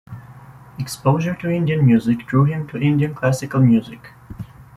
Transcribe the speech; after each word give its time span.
Exposure 0.79 1.35
to 1.35 1.51
Indian 1.51 1.85
music 1.85 2.25
drew 2.25 2.45
him 2.45 2.67
to 2.69 2.81
Indian 2.81 3.13
classical 3.13 3.61
music. 3.61 4.13